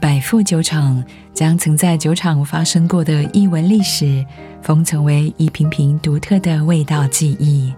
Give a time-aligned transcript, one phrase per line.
[0.00, 1.02] 百富酒厂
[1.34, 4.24] 将曾在酒厂发生过的异闻历史
[4.62, 7.74] 封存为一瓶瓶独特的味道记忆。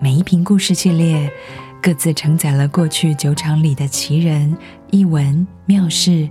[0.00, 1.30] 每一瓶故事系列
[1.80, 4.56] 各自承载了过去酒厂里的奇人、
[4.90, 6.28] 异闻、妙事，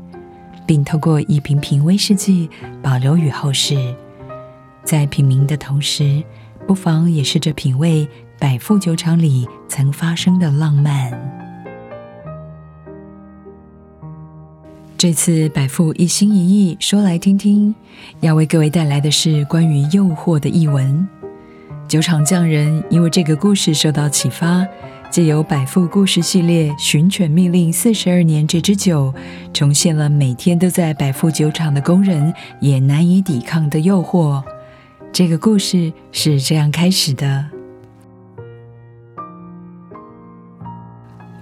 [0.66, 2.50] 并透过一瓶瓶威士忌
[2.82, 3.96] 保留与后世。
[4.84, 6.22] 在品茗的同时，
[6.68, 11.45] 不妨也试着品味百富酒厂里曾发生的浪漫。
[14.98, 17.76] 这次百富一心一意说来听听，
[18.22, 21.06] 要为各位带来的是关于诱惑的译文。
[21.86, 24.66] 酒厂匠人因为这个故事受到启发，
[25.12, 29.14] 借由百富故事系列《寻犬密令四十二年》这支酒，
[29.54, 34.42] 重现了每天都在百富酒厂的工人也难以抵抗的诱惑。
[35.12, 37.46] 这个故事是这样开始的：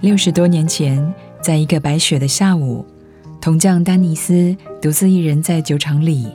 [0.01, 2.83] 六十多年前，在一个白雪的下午。
[3.43, 6.29] 铜匠丹尼斯独自一人在酒厂里。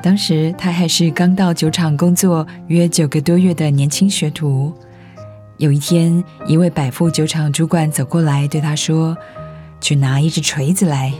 [0.00, 4.72] 当时他还是刚到酒厂工作约九个多月的年轻学徒。
[5.58, 9.14] 有一天，一位百富酒厂主管走过来对他说
[9.82, 11.12] ：“去拿一只锤子来。”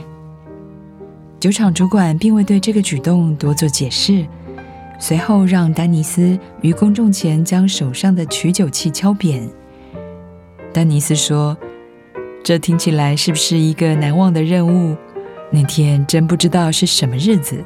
[1.39, 4.25] 酒厂主管并未对这个举动多做解释，
[4.99, 9.47] 随后让丹尼斯于公众前将手上的取酒器敲扁。
[10.73, 11.55] 丹尼斯说。
[12.43, 14.95] 这听起来是不是一个难忘的任务？
[15.51, 17.63] 那天真不知道是什么日子。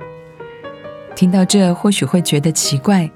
[1.16, 3.10] 听到这，或许会觉得奇怪，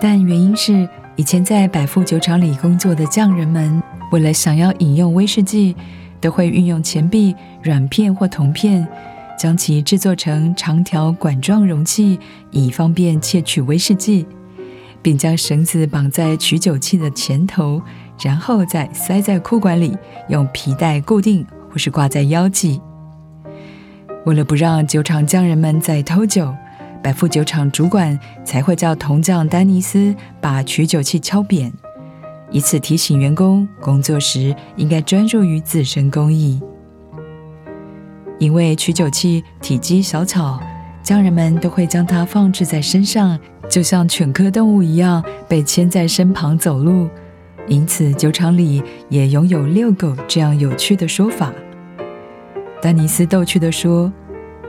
[0.00, 5.74] 但原因是以前在百富酒厂里工作的匠人们，为了想要饮用威士忌，
[6.20, 8.86] 都会运用钱币、软片或铜片，
[9.38, 12.18] 将其制作成长条管状容器，
[12.50, 14.26] 以方便窃取威士忌，
[15.02, 17.82] 并将绳子绑在取酒器的前头。
[18.22, 19.96] 然后再塞在裤管里，
[20.28, 22.80] 用皮带固定，或是挂在腰际。
[24.24, 26.54] 为了不让酒厂匠人们再偷酒，
[27.02, 31.70] 百富酒厂主管才会叫铜匠丹尼斯把取酒器敲扁，
[32.50, 36.62] 以此提醒员工工作时应该专注于自身工艺。
[38.38, 40.58] 因为取酒器体积小巧，
[41.02, 43.38] 匠人们都会将它放置在身上，
[43.68, 47.08] 就像犬科动物一样被牵在身旁走路。
[47.66, 51.50] 因此，酒厂里也拥有遛狗这样有趣的说法。
[52.82, 54.12] 丹尼斯逗趣地说：“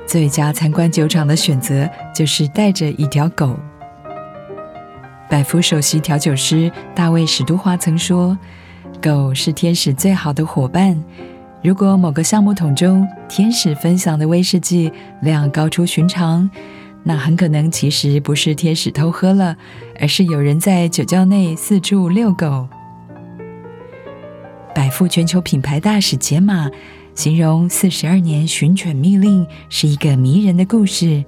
[0.08, 3.54] 最佳参观酒厂的选择就是带着一条狗。”
[5.30, 8.38] 百富首席调酒师大卫史都华曾说
[9.04, 11.04] ：“狗是天使最好的伙伴。
[11.62, 14.90] 如果某个橡木桶中天使分享的威士忌
[15.22, 16.50] 量高出寻常，
[17.04, 19.58] 那很可能其实不是天使偷喝了，
[20.00, 22.70] 而是有人在酒窖内四处遛狗。”
[24.76, 26.70] 百富全球品牌大使杰玛
[27.16, 31.24] 形容《四十二年寻犬密令》是一个迷人的故事。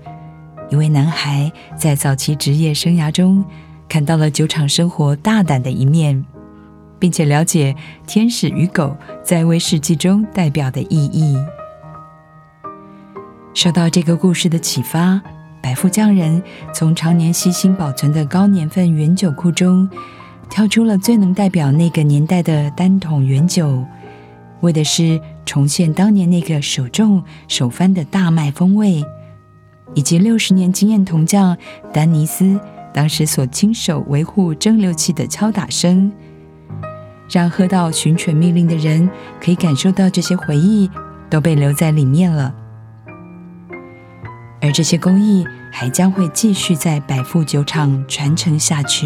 [0.69, 3.46] 一位男孩在早期职业生涯中
[3.88, 6.25] 看到了酒厂生活大胆的一面，
[7.00, 7.74] 并且了解
[8.06, 11.38] 天使与狗在威士忌中代表的意义。
[13.53, 15.22] 受到这个故事的启发，
[15.64, 16.44] 百富匠人
[16.74, 19.90] 从常年悉心保存的高年份原酒库中。
[20.50, 23.84] 挑出了最能代表那个年代的单桶原酒，
[24.62, 29.03] 为的是重现当年那个手重手翻的大麦风味，
[29.94, 31.56] 以及六十年经验铜匠
[31.94, 32.59] 丹尼斯
[32.94, 36.12] 当时所亲手维护蒸馏器的敲打声，
[37.29, 39.08] 让喝到寻犬命令的人
[39.40, 40.90] 可以感受到这些回忆
[41.29, 42.56] 都被留在里面了。
[44.59, 49.06] 而这些工艺还将会继续在百富酒厂传承下去。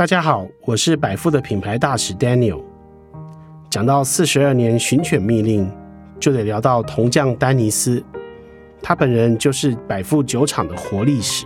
[0.00, 2.64] 大家好，我是百富的品牌大使 Daniel。
[3.68, 5.70] 讲到四十二年寻犬密令，
[6.18, 8.02] 就得聊到铜匠丹尼斯，
[8.82, 11.44] 他本人就是百富酒厂的活历史。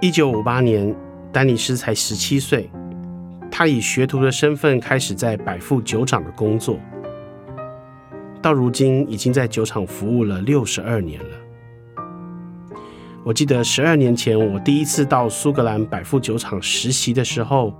[0.00, 0.94] 一九五八年，
[1.32, 2.70] 丹尼斯才十七岁，
[3.50, 6.78] 他以学徒的身份开始在百富酒厂的工作，
[8.40, 11.45] 到如今已经在酒厂服务了六十二年了。
[13.26, 17.74] 我记得十二年前，我第一次到苏格兰百富酒厂实习的时候，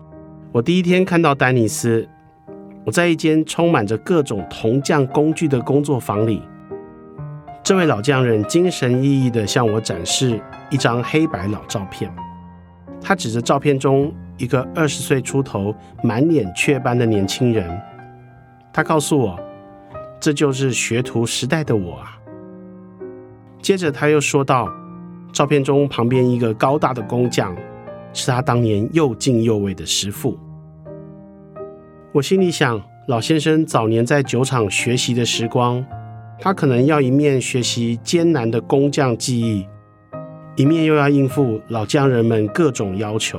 [0.51, 2.05] 我第一天看到丹尼斯，
[2.85, 6.43] 我在一间充满着各种铜匠工具的工作坊里，
[7.63, 12.13] 这位老匠人精神奕奕地向我展示一张黑白老照片，
[13.01, 15.73] 他指着照片中一个二十岁出头、
[16.03, 17.81] 满脸雀斑的年轻人，
[18.73, 19.39] 他告诉我，
[20.19, 22.19] 这就是学徒时代的我啊。
[23.63, 24.69] 接着他又说道。
[25.37, 27.55] 照片中旁边一个高大的工匠，
[28.15, 30.35] 是他当年又敬又畏的师傅。
[32.11, 35.85] 我心里想，老先生早年在酒厂学习的时光，
[36.41, 39.67] 他可能要一面学习艰难的工匠技艺，
[40.57, 43.39] 一面又要应付老匠人们各种要求。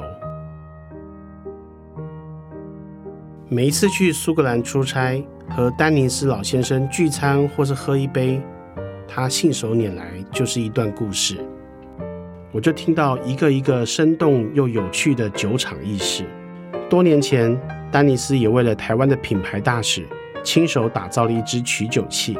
[3.50, 8.40] 每一次去苏格兰出差，和丹尼斯老先生聚餐或是喝一杯，
[9.08, 11.44] 他信手拈来就是一段故事。
[12.57, 16.25] 我就听到一个一个生动又有趣的酒厂軼事。
[16.89, 17.56] 多年前，
[17.92, 20.04] 丹尼斯也为了台湾的品牌大使，
[20.44, 22.36] 亲手打造了一支取酒器。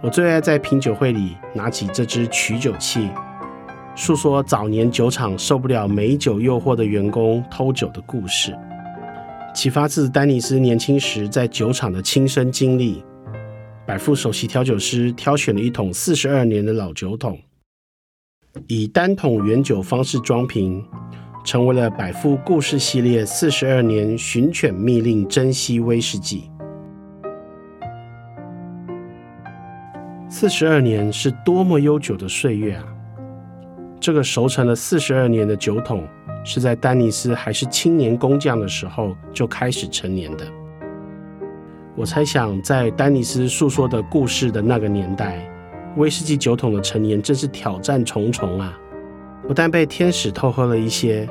[0.00, 3.08] 我最爱在品酒会里拿起这支取酒器，
[3.96, 8.56] 诉说早年酒厂受不了美酒诱惑的员工偷酒的故事。
[9.52, 13.02] 启发自丹尼斯年轻时在酒厂的亲身经历，
[13.84, 17.36] 百富首席调酒师挑选了一桶四十二年的老酒桶，
[18.66, 20.84] 以单桶原酒方式装瓶，
[21.44, 26.50] 成为了百富故事系列四十二年寻犬密令珍稀威士忌。
[30.28, 32.84] 四十二年是多么悠久的岁月啊！
[34.00, 36.06] 这个熟成了四十二年的酒桶。
[36.44, 40.46] 是在丹尼斯还是青年工匠的时候就开始陈年的。
[41.94, 45.46] 我猜想，在丹尼斯诉说的故事的那个年代，
[45.98, 48.72] 威士忌酒桶的陈年真是挑战重重啊！
[49.48, 51.28] 不但被天使偷喝了一些，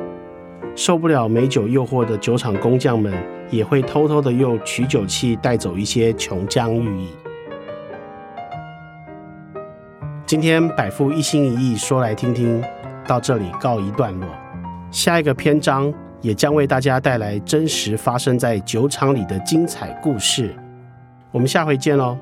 [0.75, 3.13] 受不了美酒诱惑的酒厂工匠们，
[3.49, 7.07] 也会偷偷的用取酒器带走一些琼浆玉液。
[10.25, 12.61] 今天百富一心一意说来听听，
[13.07, 14.27] 到这里告一段落。
[14.91, 20.53] 下一个篇章也将为大家带来真实发生在酒厂里的精彩故事。
[21.31, 22.17] 我们下回见喽。